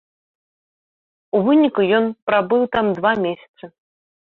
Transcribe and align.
У 1.35 1.43
выніку 1.49 1.81
ён 1.99 2.05
прабыў 2.33 2.61
там 2.79 2.85
два 2.99 3.13
месяцы. 3.29 3.73